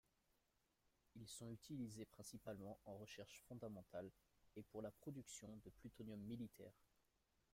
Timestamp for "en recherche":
2.85-3.43